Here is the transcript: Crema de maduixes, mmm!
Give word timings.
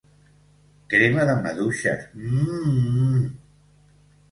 Crema 0.93 1.25
de 1.31 1.35
maduixes, 1.43 2.09
mmm! 2.23 3.23